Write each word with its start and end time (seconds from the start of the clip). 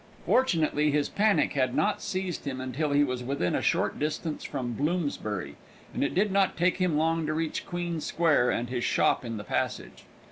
Fortunately 0.25 0.89
his 0.89 1.09
panic 1.09 1.53
had 1.53 1.75
not 1.75 2.01
seized 2.01 2.45
him 2.45 2.59
until 2.59 2.91
he 2.91 3.03
was 3.03 3.23
within 3.23 3.53
a 3.53 3.61
short 3.61 3.99
distance 3.99 4.43
from 4.43 4.73
Bloomsbury, 4.73 5.57
and 5.93 6.03
it 6.03 6.15
did 6.15 6.31
not 6.31 6.57
take 6.57 6.77
him 6.77 6.97
long 6.97 7.27
to 7.27 7.35
reach 7.35 7.67
Queen 7.67 8.01
Square 8.01 8.49
and 8.49 8.67
his 8.69 8.83
shop 8.83 9.23
in 9.23 9.37
the 9.37 9.43
passage. 9.43 10.05